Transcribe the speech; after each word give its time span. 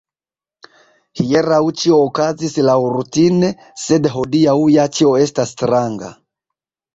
Hieraŭ 1.19 1.59
ĉio 1.81 1.99
okazis 2.05 2.55
laŭrutine, 2.69 3.51
sed 3.83 4.09
hodiaŭ 4.15 4.57
ja 4.79 4.87
ĉio 4.97 5.13
estas 5.27 5.55
stranga! 5.59 6.11